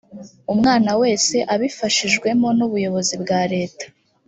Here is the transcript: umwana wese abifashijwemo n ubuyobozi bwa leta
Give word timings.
umwana 0.53 0.91
wese 1.01 1.35
abifashijwemo 1.53 2.47
n 2.57 2.59
ubuyobozi 2.67 3.15
bwa 3.21 3.41
leta 3.53 3.85